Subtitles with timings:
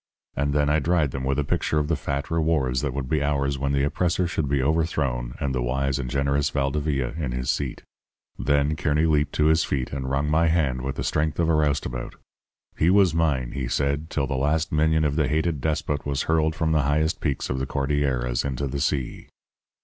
[0.35, 3.21] And then I dried them with a picture of the fat rewards that would be
[3.21, 7.51] ours when the oppressor should be overthrown and the wise and generous Valdevia in his
[7.51, 7.83] seat.
[8.39, 11.53] Then Kearny leaped to his feet and wrung my hand with the strength of a
[11.53, 12.15] roustabout.
[12.75, 16.55] He was mine, he said, till the last minion of the hated despot was hurled
[16.55, 19.27] from the highest peaks of the Cordilleras into the sea.